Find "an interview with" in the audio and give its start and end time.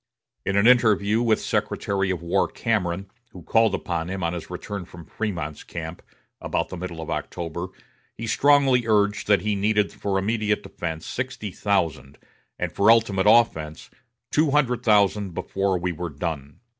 0.57-1.39